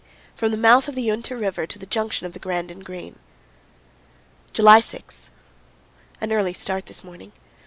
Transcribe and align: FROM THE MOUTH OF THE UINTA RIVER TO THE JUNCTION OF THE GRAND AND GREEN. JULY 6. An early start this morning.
FROM 0.35 0.49
THE 0.49 0.57
MOUTH 0.57 0.87
OF 0.87 0.95
THE 0.95 1.07
UINTA 1.09 1.37
RIVER 1.39 1.67
TO 1.67 1.77
THE 1.77 1.85
JUNCTION 1.85 2.25
OF 2.25 2.33
THE 2.33 2.39
GRAND 2.39 2.71
AND 2.71 2.83
GREEN. 2.83 3.19
JULY 4.51 4.79
6. 4.79 5.19
An 6.19 6.31
early 6.31 6.53
start 6.53 6.87
this 6.87 7.03
morning. 7.03 7.33